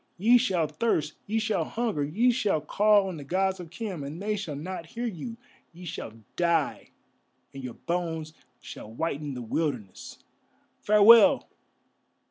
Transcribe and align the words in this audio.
Ye 0.17 0.39
shall 0.39 0.65
thirst, 0.65 1.13
ye 1.27 1.37
shall 1.37 1.63
hunger, 1.63 2.03
ye 2.03 2.31
shall 2.31 2.59
call 2.59 3.07
on 3.07 3.17
the 3.17 3.23
Gods 3.23 3.59
of 3.59 3.69
Khem, 3.69 4.03
and 4.03 4.19
they 4.19 4.35
shall 4.35 4.55
not 4.55 4.87
hear 4.87 5.05
you; 5.05 5.37
ye 5.73 5.85
shall 5.85 6.13
die, 6.35 6.89
and 7.53 7.63
your 7.63 7.75
bones 7.75 8.33
shall 8.59 8.91
whiten 8.91 9.35
the 9.35 9.43
wilderness. 9.43 10.17
Farewell! 10.79 11.47